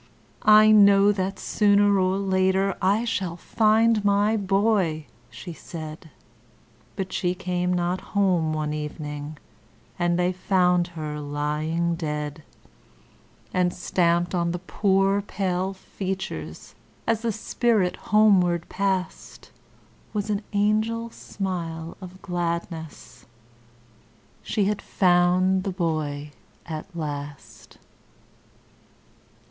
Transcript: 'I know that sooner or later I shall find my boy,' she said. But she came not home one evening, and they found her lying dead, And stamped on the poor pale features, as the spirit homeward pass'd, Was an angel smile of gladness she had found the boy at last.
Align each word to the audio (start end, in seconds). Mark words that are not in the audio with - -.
'I 0.41 0.71
know 0.71 1.11
that 1.11 1.37
sooner 1.37 1.99
or 1.99 2.17
later 2.17 2.75
I 2.81 3.05
shall 3.05 3.37
find 3.37 4.03
my 4.03 4.35
boy,' 4.35 5.05
she 5.29 5.53
said. 5.53 6.09
But 6.95 7.13
she 7.13 7.35
came 7.35 7.71
not 7.71 8.01
home 8.17 8.51
one 8.51 8.73
evening, 8.73 9.37
and 9.99 10.17
they 10.17 10.33
found 10.33 10.87
her 10.97 11.19
lying 11.19 11.93
dead, 11.93 12.41
And 13.53 13.71
stamped 13.71 14.33
on 14.33 14.53
the 14.53 14.57
poor 14.57 15.21
pale 15.21 15.71
features, 15.75 16.73
as 17.05 17.21
the 17.21 17.31
spirit 17.31 17.95
homeward 17.97 18.67
pass'd, 18.69 19.51
Was 20.13 20.31
an 20.31 20.41
angel 20.51 21.11
smile 21.11 21.95
of 22.01 22.19
gladness 22.23 23.27
she 24.41 24.65
had 24.65 24.81
found 24.81 25.63
the 25.63 25.69
boy 25.71 26.31
at 26.65 26.87
last. 26.95 27.77